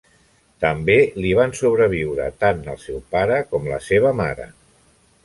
També 0.63 0.95
li 1.25 1.33
van 1.39 1.53
sobreviure 1.59 2.29
tant 2.45 2.63
el 2.73 2.79
seu 2.87 2.97
pare 3.17 3.39
com 3.53 3.69
la 3.75 3.81
seva 3.91 4.15
mare. 4.23 4.49